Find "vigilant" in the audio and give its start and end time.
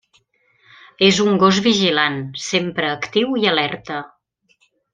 1.67-2.17